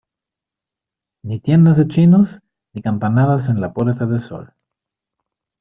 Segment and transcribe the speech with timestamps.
[1.23, 2.41] ni tiendas de chinos,
[2.73, 4.51] ni campanadas en la Puerta del Sol